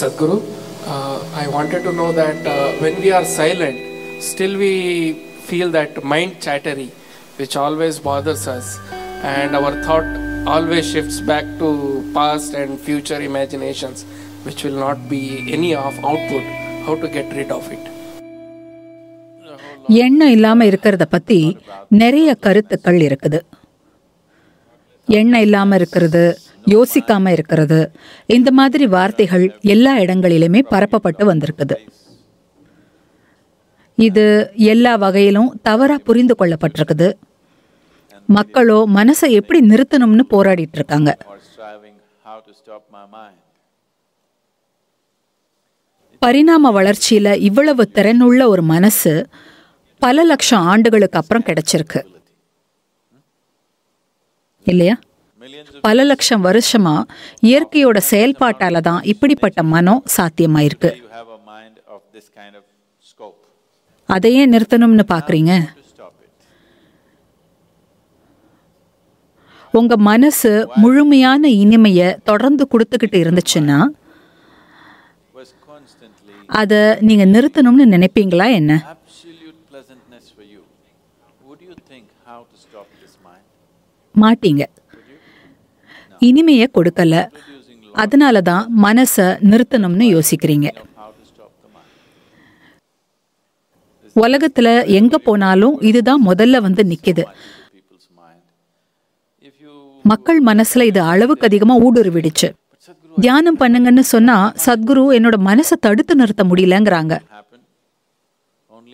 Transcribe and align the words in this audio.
Sadhguru. 0.00 0.36
Uh, 0.86 1.18
I 1.34 1.48
wanted 1.48 1.82
to 1.82 1.92
know 1.92 2.10
that 2.12 2.46
uh, 2.46 2.72
when 2.82 3.00
we 3.00 3.10
are 3.12 3.24
silent, 3.24 3.78
still 4.22 4.56
we 4.58 4.72
feel 5.48 5.70
that 5.70 6.02
mind 6.04 6.40
chattery, 6.40 6.88
which 7.38 7.56
always 7.56 7.98
bothers 7.98 8.44
us, 8.48 8.66
and 9.34 9.54
our 9.56 9.72
thought 9.84 10.08
always 10.46 10.90
shifts 10.90 11.20
back 11.20 11.44
to 11.60 11.68
past 12.14 12.54
and 12.54 12.80
future 12.80 13.20
imaginations, 13.20 14.04
which 14.44 14.64
will 14.64 14.78
not 14.86 15.08
be 15.08 15.22
any 15.52 15.72
of 15.74 15.94
output. 16.04 16.44
How 16.86 16.94
to 16.96 17.08
get 17.08 17.28
rid 17.40 17.52
of 17.52 17.66
it? 17.70 17.84
எண்ணம் 20.02 20.32
இல்லாமல் 20.34 20.68
இருக்கிறத 20.70 21.04
பற்றி 21.06 21.38
நிறைய 22.02 22.30
கருத்துக்கள் 22.44 22.98
இருக்குது 23.06 23.38
எண்ணம் 25.16 25.40
இல்லாம 25.40 25.74
இருக்கிறது 25.74 26.22
யோசிக்காம 26.66 27.32
இருக்கிறது. 27.32 27.78
இந்த 28.26 28.50
மாதிரி 28.50 28.86
வார்த்தைகள் 28.86 29.46
எல்லா 29.60 29.92
இடங்களிலுமே 29.96 30.60
பரப்பப்பட்டு 30.70 31.22
வந்திருக்குது. 31.30 31.76
இது 33.96 34.52
எல்லா 34.54 34.96
வகையிலும் 34.96 35.48
தவறா 35.62 35.96
புரிந்து 36.04 36.34
கொள்ளப்பட்டிருக்குது. 36.38 37.08
மக்களோ 38.26 38.78
மனசை 38.94 39.28
எப்படி 39.28 39.60
நிறுத்தணும்னு 39.68 40.24
போராடிட்டு 40.30 40.78
இருக்காங்க. 40.80 41.16
பரிணாம 46.18 46.72
வளர்ச்சியில 46.72 47.36
இவ்வளவு 47.40 47.88
திறனுள்ள 47.94 48.46
ஒரு 48.46 48.62
மனசு 48.62 49.28
பல 49.98 50.24
லட்சம் 50.24 50.64
ஆண்டுகளுக்கு 50.72 51.18
அப்புறம் 51.18 51.46
கிடைச்சிருக்கு. 51.46 52.00
இல்லையா? 54.70 54.96
பல 55.86 56.04
லட்சம் 56.04 56.44
வருஷமா 56.44 56.94
இயற்கையோட 57.48 57.98
செயல்பாட்டால 58.10 58.80
தான் 58.80 59.02
இப்படிப்பட்ட 59.12 59.62
மனம் 59.74 60.02
சாத்தியமாயிருக்கு. 60.16 60.90
அதையே 64.08 64.42
நிறுத்தணும்னு 64.46 65.04
பாக்குறீங்க? 65.14 65.52
உங்க 69.74 69.96
மனசு 70.10 70.50
முழுமையான 70.74 71.48
இனிமைய 71.62 72.00
தொடர்ந்து 72.24 72.64
கொடுத்துக்கிட்டு 72.72 73.18
இருந்துச்சுன்னா 73.24 73.78
அத 76.60 76.60
அதை 76.60 76.80
நீங்க 77.08 77.24
நிறுத்தணும்னு 77.34 77.84
நினைப்பீங்களா 77.94 78.46
என்ன? 78.60 78.72
மாட்டீங்க. 84.14 84.64
இனிமைய 86.18 86.66
கொடுக்கல. 86.78 87.28
அதனால 87.92 88.40
தான் 88.40 88.70
மனசை 88.82 89.26
நிறுத்தணும்னு 89.50 90.06
யோசிக்கிறீங்க. 90.16 90.68
உலகத்தில் 94.16 94.66
எங்கே 94.66 94.86
உலகத்துல 94.86 94.86
எங்க 94.86 95.18
போனாலும் 95.18 95.80
இதுதான் 95.80 96.26
முதல்ல 96.26 96.60
வந்து 96.60 96.82
நிக்குது. 96.82 97.24
மக்கள் 100.02 100.44
மனசுல 100.44 100.82
இது 100.82 101.00
அளவுக்கு 101.00 101.46
அதிகமா 101.46 101.76
ஊடுருவிடுச்சு. 101.76 102.50
தியானம் 103.20 103.58
பண்ணுங்கன்னு 103.58 104.00
சொன்னா 104.00 104.52
சத்குரு 104.66 105.02
என்னோட 105.18 105.36
மனசை 105.48 105.76
தடுத்து 105.80 106.14
நிறுத்த 106.14 106.44
முடியலங்கிறாங்க. 106.44 107.20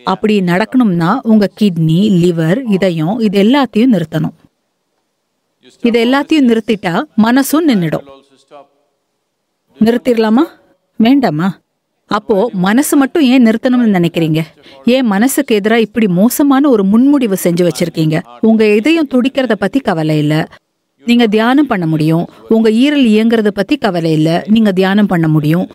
அப்படி 0.04 0.40
நடக்கணும்னா 0.40 1.18
உங்க 1.22 1.50
கிட்னி 1.60 2.00
லிவர் 2.24 2.64
இதயம் 2.70 3.18
இது 3.18 3.42
எல்லாத்தையும் 3.42 3.94
நிறுத்தணும். 3.96 4.34
இது 5.82 5.96
எல்லாத்தையும் 6.00 6.48
நிறுத்திட்டா 6.48 6.92
மனசும் 7.22 7.68
நின்னுடும் 7.68 8.06
நிறுத்திடலாமா 9.78 10.44
வேண்டாமா 11.00 11.48
அப்போ 12.10 12.34
மனசு 12.58 12.94
மட்டும் 12.96 13.24
ஏன் 13.26 13.44
நிறுத்தணும்னு 13.46 13.96
நினைக்கிறீங்க 13.96 14.40
ஏன் 14.86 15.06
மனசுக்கு 15.06 15.52
எதிராக 15.54 15.86
இப்படி 15.86 16.06
மோசமான 16.18 16.68
ஒரு 16.68 16.82
முன்முடிவு 16.84 17.36
செஞ்சு 17.44 17.62
வச்சிருக்கீங்க 17.66 18.16
உங்க 18.40 18.64
இதயம் 18.74 19.10
துடிக்கிறத 19.14 19.54
பத்தி 19.54 19.80
கவலை 19.80 20.16
இல்ல 20.18 20.34
நீங்க 21.04 21.24
தியானம் 21.26 21.66
பண்ண 21.66 21.84
முடியும் 21.86 22.24
உங்க 22.48 22.68
ஈரல் 22.78 23.06
இயங்குறத 23.06 23.50
பத்தி 23.50 23.76
கவலை 23.76 24.12
இல்ல 24.12 24.30
நீங்க 24.46 24.70
தியானம் 24.72 25.06
பண்ண 25.06 25.26
முடியும் 25.28 25.66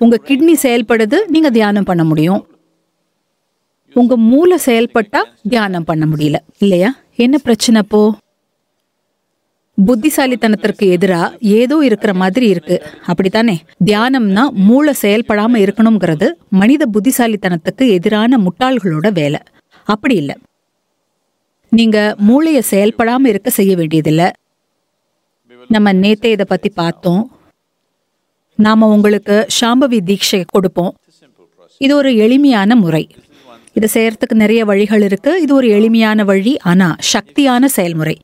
உங்க 0.00 0.16
கிட்னி 0.28 0.54
செயல்படுது 0.62 1.18
நீங்க 1.26 1.50
தியானம் 1.50 1.84
பண்ண 1.84 2.04
முடியும் 2.04 2.40
உங்க 3.96 4.14
மூளை 4.26 4.56
செயல்பட்டா 4.66 5.20
தியானம் 5.48 5.84
பண்ண 5.84 6.04
முடியல 6.06 6.38
இல்லையா 6.58 6.90
என்ன 7.16 7.36
பிரச்சனை 7.38 7.80
அப்போ 7.80 8.00
புத்திசாலித்தனத்திற்கு 9.84 10.82
எதிரா 10.82 11.36
ஏதோ 11.40 11.78
இருக்கிற 11.84 12.14
மாதிரி 12.14 12.48
இருக்கு. 12.48 12.82
அப்படித்தானே? 13.06 13.64
தியானம்னா 13.84 14.48
மூளை 14.50 14.94
செயல்படாம 15.02 15.54
இருக்கணுங்கிறது 15.54 16.30
மனித 16.50 16.86
புத்திசாலித்தனத்துக்கு 16.92 17.88
எதிரான 17.88 18.38
முட்டாள்களோட 18.38 19.12
வேலை. 19.12 19.40
அப்படி 19.84 20.14
இல்ல. 20.14 20.36
நீங்க 21.70 22.16
மூளைய 22.28 22.62
செயல்படாம 22.70 23.26
இருக்க 23.26 23.50
செய்ய 23.50 23.76
வேண்டியதில்ல. 23.76 24.32
நம்ம 25.68 25.92
நேத்தே 25.92 26.24
இதை 26.24 26.44
பத்தி 26.48 26.68
பார்த்தோம். 26.68 27.30
நாம 28.54 28.88
உங்களுக்கு 28.88 29.46
சாம்பவி 29.60 30.00
தீட்சை 30.00 30.44
கொடுப்போம். 30.46 30.94
இது 31.78 31.96
ஒரு 31.96 32.16
எளிமையான 32.16 32.76
முறை. 32.76 33.14
இதை 33.72 33.88
செய்யறதுக்கு 33.94 34.34
நிறைய 34.34 34.64
வழிகள் 34.64 35.02
இருக்கு. 35.02 35.42
இது 35.42 35.54
ஒரு 35.54 35.68
எளிமையான 35.68 36.24
வழி 36.24 36.58
ஆனா 36.58 36.96
சக்தியான 37.12 37.64
செயல்முறை. 37.64 38.18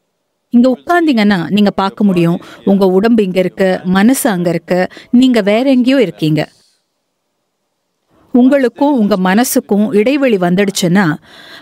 இங்க 0.54 0.68
உட்கார்ந்தீங்கன்னா 0.76 1.50
நீங்க 1.50 1.70
பார்க்க 1.70 2.04
முடியும். 2.04 2.40
உங்க 2.64 2.86
உடம்பு 2.86 3.22
இங்க 3.22 3.38
இருக்கு 3.38 3.80
மனசு 3.84 4.30
அங்க 4.30 4.48
இருக்கு. 4.48 4.80
நீங்க 5.10 5.40
வேற 5.40 5.70
எங்கேயோ 5.70 6.00
இருக்கீங்க. 6.00 6.42
உங்களுக்கும் 8.34 8.98
உங்க 8.98 9.14
மனசுக்கும் 9.16 9.94
இடைவெளி 9.94 10.36
வந்துடுச்சுன்னா 10.36 11.16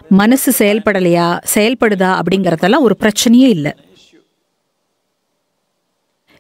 மனசு 0.09 0.51
செயல்படலையா 0.59 1.29
செயல்படுதா 1.55 2.11
அப்படிங்கறதெல்லாம் 2.21 2.81
ஒரு 2.81 2.97
பிரச்சனையே 3.01 3.49
இல்லை. 3.57 3.73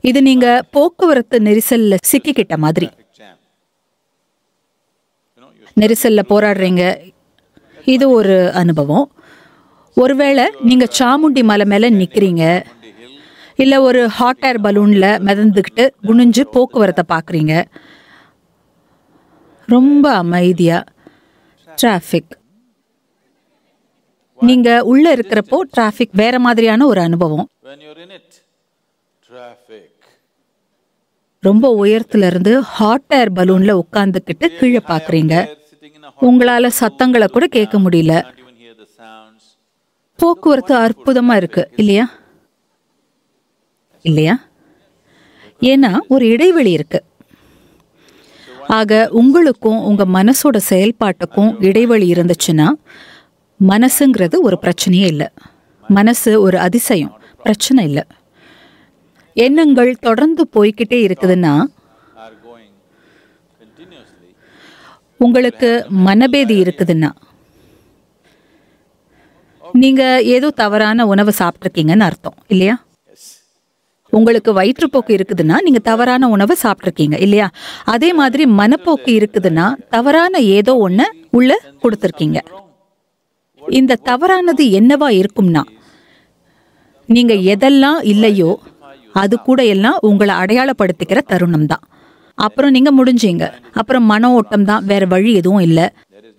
இது 0.00 0.22
நீங்க 0.22 0.64
போக்குவரத்து 0.70 1.38
நெரிசல்ல 1.38 1.96
சிக்கிக்கிட்ட 2.10 2.56
மாதிரி. 2.56 2.88
நெரிசல்ல 5.80 6.20
போராடுறீங்க. 6.28 6.82
இது 7.84 8.10
ஒரு 8.10 8.52
அனுபவம். 8.52 9.06
ஒருவேளை 9.94 10.50
நீங்க 10.60 10.86
சாமுண்டி 10.98 11.42
மலை 11.42 11.66
மேல 11.66 11.90
நிக்கிறீங்க 11.90 12.64
இல்ல 13.54 13.80
ஒரு 13.80 14.08
ஹாட் 14.08 14.44
ஏர் 14.44 14.60
பலூன்ல 14.60 15.06
மிதந்துக்கிட்டு 15.26 15.90
குனிஞ்சு 16.02 16.40
போக்குவரத்தை 16.40 17.04
பாக்குறீங்க 17.08 17.64
ரொம்ப 19.66 20.12
அமைதியா 20.12 20.84
டிராஃபிக் 21.82 22.38
நீங்க 24.40 24.84
உள்ள 24.84 25.14
இருக்கிறப்போ 25.14 25.60
டிராஃபிக் 25.76 26.12
வேற 26.12 26.38
மாதிரியான 26.38 26.86
ஒரு 26.86 27.00
அனுபவம். 27.00 27.48
ரொம்ப 31.38 31.84
உயரத்துல 31.84 32.26
இருந்து 32.26 32.60
ஹாட் 32.60 33.04
ஏர் 33.08 33.32
பலூன்ல 33.32 33.80
உட்கார்ந்துக்கிட்டு 33.82 34.46
கீழே 34.58 34.80
a 34.80 35.46
உங்களால 36.20 36.66
சத்தங்களை 36.66 37.26
கூட 37.26 37.46
கேட்க 37.46 37.78
முடியல. 37.78 38.14
போக்குவரத்து 40.20 40.74
அற்புதமா 40.78 41.34
இருக்கு 41.36 41.70
இல்லையா? 41.76 42.06
இல்லையா? 44.04 44.34
ஏன்னா 45.60 45.98
ஒரு 46.08 46.26
இடைவெளி 46.26 46.70
இருக்கு. 46.70 47.00
ஆக 48.68 49.08
உங்களுக்கும் 49.10 49.80
உங்க 49.84 50.04
மனசோட 50.06 50.58
செயல்பாட்டுக்கும் 50.68 51.64
இடைவெளி 51.64 52.12
இருந்துச்சுன்னா 52.12 52.66
மனசுங்கிறது 53.60 54.36
ஒரு 54.42 54.58
பிரச்சனையே 54.62 55.06
இல்லை. 55.06 55.28
மனசு 55.88 56.40
ஒரு 56.40 56.58
அதிசயம் 56.58 57.20
பிரச்சனை 57.42 57.84
இல்லை. 57.84 58.02
எண்ணங்கள் 59.36 59.90
தொடர்ந்து 60.00 60.48
போய்க்கிட்டே 60.54 60.98
இருக்குதுன்னா 61.08 61.54
உங்களுக்கு 65.16 65.86
மனபேதி 66.06 66.56
இருக்குதுன்னா 66.62 67.10
நீங்க 69.74 70.22
ஏதோ 70.22 70.50
தவறான 70.50 71.06
உணவு 71.06 71.32
சாப்பிட்ருக்கீங்கன்னு 71.38 72.06
அர்த்தம் 72.08 72.36
இல்லையா? 72.48 72.74
உங்களுக்கு 74.12 74.52
வயிற்றுப்போக்கு 74.52 75.12
இருக்குதுன்னா 75.16 75.56
நீங்க 75.60 75.78
தவறான 75.78 76.28
உணவை 76.28 76.56
சாப்பிட்ருக்கீங்க 76.62 77.16
இல்லையா? 77.20 77.48
அதே 77.84 78.12
மாதிரி 78.12 78.46
மனப்போக்கு 78.46 79.10
இருக்குதுன்னா 79.18 79.66
தவறான 79.88 80.38
ஏதோ 80.38 80.76
ஒன்று 80.76 81.06
உள்ள 81.30 81.58
கொடுத்துருக்கீங்க. 81.82 82.38
இந்த 83.62 83.96
தவறானது 83.96 84.64
என்னவா 84.70 85.08
இருக்கும்னா 85.20 85.62
நீங்க 87.08 87.34
எதெல்லாம் 87.34 88.00
இல்லையோ 88.02 88.50
அது 89.14 89.42
கூட 89.42 89.64
எல்லாம் 89.64 89.98
உங்களை 90.00 90.34
அடையாளப்படுத்திக்கிற 90.34 91.18
தருணம் 91.32 91.66
தான் 91.66 91.84
அப்புறம் 92.38 92.70
நீங்க 92.70 92.90
முடிஞ்சீங்க. 92.98 93.52
அப்புறம் 93.72 94.04
மன 94.04 94.30
ஓட்டம் 94.32 94.64
தான் 94.64 94.84
வேற 94.84 95.06
வழி 95.06 95.34
எதுவும் 95.34 95.60
இல்லை. 95.60 95.86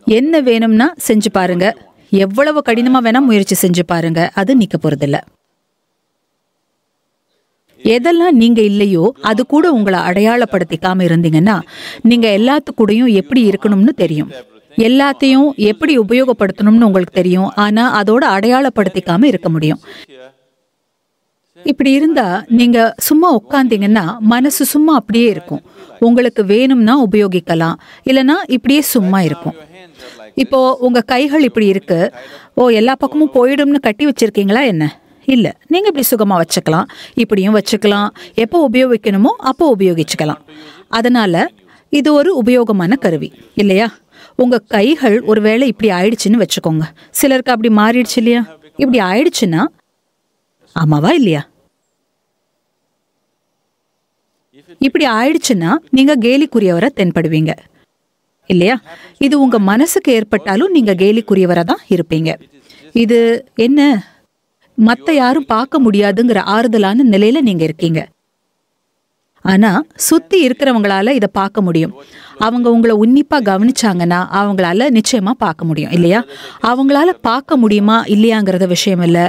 என்ன 0.07 0.39
வேணும்னா 0.39 0.93
செஞ்சு 1.07 1.29
பாருங்க. 1.33 1.65
எவ்வளவு 2.11 2.61
கடினமா 2.65 2.99
வேணா 3.05 3.19
முயற்சி 3.19 3.67
செஞ்சு 3.67 3.83
பாருங்க. 3.85 4.31
அது 4.33 4.57
நிக்க 4.57 4.77
போறதில்ல. 4.81 5.19
எதெல்லாம் 7.83 8.31
நீங்க 8.31 8.61
இல்லையோ 8.61 9.13
அது 9.21 9.45
கூட 9.45 9.71
உங்களை 9.71 9.99
அடையாளப்படுத்திக்காம 9.99 11.05
இருந்தீங்கன்னா 11.07 11.61
நீங்க 12.01 12.27
எல்லாத்து 12.37 12.71
கூடயும் 12.77 13.13
எப்படி 13.13 13.49
இருக்கணும்னு 13.49 13.93
தெரியும். 14.03 14.31
எல்லாத்தையும் 14.77 15.55
எப்படி 15.55 15.99
உபயோகப்படுத்தணும்னு 15.99 16.87
உங்களுக்கு 16.89 17.13
தெரியும். 17.13 17.49
ஆனா 17.55 18.03
அதோட 18.03 18.23
அடையாளப்படுத்திக்காம 18.35 19.23
இருக்க 19.23 19.49
முடியும். 19.49 19.81
இப்படி 21.63 21.91
இருந்தா 21.91 22.43
நீங்க 22.47 22.95
சும்மா 22.97 23.39
உட்காந்தீங்கன்னா 23.39 24.17
மனசு 24.19 24.65
சும்மா 24.65 24.93
அப்படியே 24.95 25.29
இருக்கும். 25.29 25.61
உங்களுக்கு 25.99 26.45
வேணும்னா 26.45 27.03
உபயோகிக்கலாம். 27.03 27.75
இல்லனா 28.05 28.37
இப்படியே 28.47 28.81
சும்மா 28.81 29.21
இருக்கும். 29.21 29.69
இப்போ 30.35 30.77
உங்க 30.77 31.01
கைகள் 31.01 31.43
இப்படி 31.43 31.67
இருக்கு. 31.67 32.13
ஓ 32.55 32.69
எல்லா 32.69 32.95
பக்கமும் 32.95 33.33
போயிடும்னு 33.33 33.79
கட்டி 33.79 34.07
வச்சிருக்கீங்களா 34.07 34.65
என்ன? 34.65 34.95
இல்ல 35.25 35.55
நீங்க 35.67 35.87
இப்படி 35.87 36.05
சுகமா 36.11 36.35
வச்சுக்கலாம். 36.41 36.87
இப்படியும் 37.15 37.55
வச்சுக்கலாம். 37.57 38.09
எப்போ 38.35 38.69
உபயோகிக்கணுமோ 38.69 39.31
அப்போ 39.51 39.75
உபயோகிச்சுக்கலாம். 39.75 40.41
அதனால 40.87 41.49
இது 41.89 42.13
ஒரு 42.13 42.43
உபயோகமான 42.43 42.95
கருவி 42.95 43.31
இல்லையா? 43.55 43.87
உங்க 44.35 44.59
கைகள் 44.59 45.21
ஒருவேளை 45.21 45.67
இப்படி 45.67 45.89
ஆயிடுச்சுன்னு 45.91 46.41
வச்சுக்கோங்க. 46.43 46.85
சிலருக்கு 47.09 47.51
அப்படி 47.51 47.69
மாறிடுச்சு 47.81 48.17
இல்லையா? 48.17 48.41
இப்படி 48.77 48.99
ஆயிடுச்சுன்னா 48.99 49.63
ஆமாவா 50.75 51.11
இல்லையா? 51.13 51.41
இப்படி 54.81 55.05
ஆயிடுச்சுன்னா 55.07 55.71
நீங்க 55.89 56.15
கேலிக்குரியவரை 56.15 56.89
தென்படுவீங்க. 56.99 57.51
இல்லையா? 58.51 58.75
இது 59.17 59.39
உங்க 59.39 59.59
மனசுக்கு 59.59 60.13
ஏற்பட்டாலும் 60.13 60.71
நீங்க 60.71 60.93
கேலிக்குரியவராக 60.93 61.63
தான் 61.63 61.83
இருப்பீங்க. 61.89 62.29
இது 62.95 63.19
என்ன? 63.57 63.81
மத்த 64.77 65.11
யாரும் 65.11 65.45
பார்க்க 65.45 65.81
முடியாதுங்கிற 65.81 66.39
ஆறுதலான 66.45 67.03
நிலையில 67.03 67.41
நீங்க 67.41 67.63
இருக்கீங்க. 67.63 68.01
ஆனா 69.45 69.69
சுத்தி 69.95 70.47
இருக்கிறவங்களால 70.47 71.09
இதை 71.09 71.29
பார்க்க 71.33 71.61
முடியும். 71.61 71.93
அவங்க 72.37 72.67
உங்களை 72.71 72.95
உன்னிப்பா 72.95 73.37
கவனிச்சாங்கன்னா 73.41 74.19
அவங்களால 74.31 74.87
நிச்சயமா 74.89 75.31
பார்க்க 75.37 75.65
முடியும் 75.65 75.91
இல்லையா? 75.91 76.19
அவங்களால 76.61 77.09
பார்க்க 77.21 77.57
முடியுமா 77.57 78.03
இல்லையாங்கிறத 78.07 78.67
விஷயம் 78.67 79.01
இல்ல. 79.01 79.19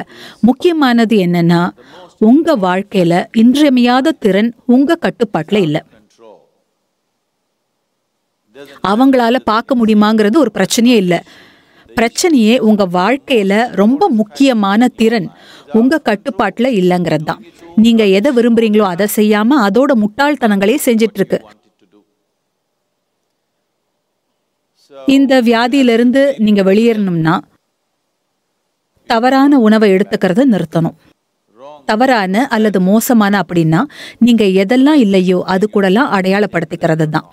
முக்கியமானது 0.40 1.16
என்னன்னா 1.16 1.62
உங்க 2.20 2.56
வாழ்க்கையில 2.56 3.14
இன்றியமையாத 3.36 4.12
திறன் 4.18 4.50
உங்க 4.66 4.96
கட்டுப்பாட்டில் 4.96 5.62
இல்ல. 5.62 5.78
அவங்களால 8.90 9.36
பார்க்க 9.44 9.76
முடியுமாங்கிறது 9.76 10.36
ஒரு 10.36 10.50
பிரச்சனையே 10.58 10.96
இல்ல. 11.04 11.14
பிரச்சனையே 11.96 12.58
உங்க 12.58 12.82
வாழ்க்கையில 12.98 13.54
ரொம்ப 13.80 14.08
முக்கியமான 14.08 14.88
திறன். 15.00 15.28
உங்க 15.72 16.00
கட்டுப்பாட்டுல 16.08 16.68
இல்லைங்கிறது 16.80 17.24
தான். 17.24 17.42
நீங்க 17.76 18.02
எதை 18.18 18.30
விரும்புறீங்களோ 18.36 18.84
அதை 18.92 19.06
செய்யாம 19.16 19.58
அதோட 19.66 19.92
முட்டாள்தனங்களே 20.02 20.78
செஞ்சிட்டு 20.86 21.20
இருக்கு 21.20 21.40
இந்த 25.08 25.34
வியாதியிலிருந்து 25.42 26.22
நீங்க 26.36 26.62
வெளியேறணும்னா 26.62 27.34
தவறான 29.10 29.58
உணவை 29.58 29.88
எடுத்துக்கிறத 29.94 30.42
நிறுத்தணும். 30.52 30.96
தவறான 31.86 32.46
அல்லது 32.46 32.80
மோசமான 32.80 33.34
அப்படின்னா 33.42 33.80
நீங்க 34.18 34.44
எதெல்லாம் 34.62 35.00
இல்லையோ 35.04 35.38
அது 35.54 35.68
கூடலாம் 35.74 36.12
அடையாளப்படுத்திக்கிறது 36.16 37.06
தான். 37.08 37.26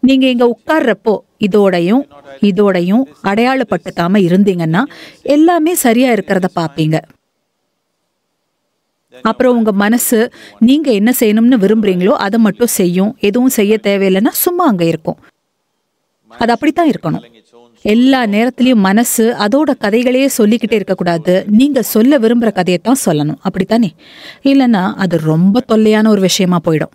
நீங்க 0.00 0.26
இங்க 0.26 0.56
உட்கார்றப்போ 0.56 1.18
இதோடையும் 1.38 2.08
இதோடையும் 2.40 3.04
அடையாளப்பட்டுக்காம 3.24 4.20
இருந்தீங்கன்னா 4.28 4.82
எல்லாமே 5.22 5.74
சரியா 5.74 6.12
இருக்கிறத 6.12 6.44
பாப்பீங்க. 6.54 7.00
அப்புறம் 9.22 9.56
உங்க 9.56 9.72
மனசு 9.72 10.32
நீங்க 10.58 10.92
என்ன 10.92 11.12
செய்யணும்னு 11.20 11.58
விரும்புறீங்களோ 11.64 12.08
அதை 12.08 12.40
மட்டும் 12.40 12.66
செய்யும். 12.66 13.16
எதுவும் 13.20 13.48
செய்ய 13.48 13.78
தேவையில்லைன்னா 13.82 14.28
சும்மா 14.28 14.66
அங்க 14.66 14.84
இருக்கும். 14.84 15.18
அது 16.28 16.52
அப்படித்தான் 16.52 16.90
இருக்கணும். 16.90 17.24
எல்லா 17.82 18.24
நேரத்திலயும் 18.24 18.84
மனசு 18.88 19.32
அதோட 19.32 19.70
கதைகளையே 19.80 20.26
சொல்லிக்கிட்டே 20.26 20.74
இருக்கக்கூடாது. 20.74 21.44
நீங்க 21.48 21.82
சொல்ல 21.82 22.18
விரும்புற 22.18 22.52
கதையை 22.52 22.80
தான் 22.82 23.02
சொல்லணும். 23.04 23.38
அப்படித்தானே? 23.40 23.94
இல்லைன்னா 24.44 24.94
அது 24.94 25.18
ரொம்ப 25.18 25.60
தொல்லையான 25.60 26.08
ஒரு 26.08 26.20
விஷயமா 26.20 26.60
போயிடும். 26.64 26.92